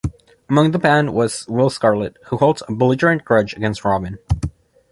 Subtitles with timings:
[0.49, 4.17] Among the band is Will Scarlet, who holds a belligerent grudge against Robin.